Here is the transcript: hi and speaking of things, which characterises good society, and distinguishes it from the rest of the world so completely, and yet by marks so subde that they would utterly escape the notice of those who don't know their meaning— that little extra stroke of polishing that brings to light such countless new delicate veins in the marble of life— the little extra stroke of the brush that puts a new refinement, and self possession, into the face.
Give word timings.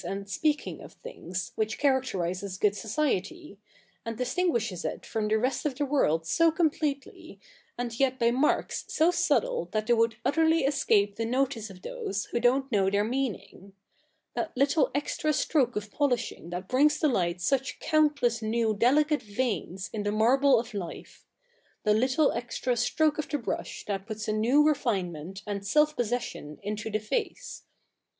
hi 0.03 0.07
and 0.09 0.27
speaking 0.27 0.81
of 0.81 0.93
things, 0.93 1.51
which 1.55 1.77
characterises 1.77 2.57
good 2.57 2.75
society, 2.75 3.59
and 4.03 4.17
distinguishes 4.17 4.83
it 4.83 5.05
from 5.05 5.27
the 5.27 5.37
rest 5.37 5.63
of 5.63 5.75
the 5.75 5.85
world 5.85 6.25
so 6.25 6.49
completely, 6.51 7.39
and 7.77 7.99
yet 7.99 8.17
by 8.17 8.31
marks 8.31 8.83
so 8.87 9.11
subde 9.11 9.69
that 9.73 9.85
they 9.85 9.93
would 9.93 10.15
utterly 10.25 10.61
escape 10.65 11.17
the 11.17 11.23
notice 11.23 11.69
of 11.69 11.83
those 11.83 12.25
who 12.31 12.39
don't 12.39 12.71
know 12.71 12.89
their 12.89 13.03
meaning— 13.03 13.73
that 14.35 14.57
little 14.57 14.89
extra 14.95 15.31
stroke 15.31 15.75
of 15.75 15.91
polishing 15.91 16.49
that 16.49 16.67
brings 16.67 16.99
to 16.99 17.07
light 17.07 17.39
such 17.39 17.77
countless 17.79 18.41
new 18.41 18.73
delicate 18.73 19.21
veins 19.21 19.87
in 19.93 20.01
the 20.01 20.11
marble 20.11 20.59
of 20.59 20.73
life— 20.73 21.27
the 21.83 21.93
little 21.93 22.31
extra 22.31 22.75
stroke 22.75 23.19
of 23.19 23.29
the 23.29 23.37
brush 23.37 23.85
that 23.85 24.07
puts 24.07 24.27
a 24.27 24.33
new 24.33 24.65
refinement, 24.65 25.43
and 25.45 25.63
self 25.63 25.95
possession, 25.95 26.57
into 26.63 26.89
the 26.89 26.99
face. 26.99 27.65